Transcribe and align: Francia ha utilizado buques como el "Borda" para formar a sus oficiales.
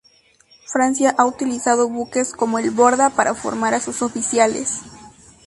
Francia 0.65 1.13
ha 1.15 1.27
utilizado 1.27 1.87
buques 1.87 2.31
como 2.33 2.57
el 2.57 2.71
"Borda" 2.71 3.11
para 3.11 3.35
formar 3.35 3.75
a 3.75 3.79
sus 3.79 4.01
oficiales. 4.01 4.81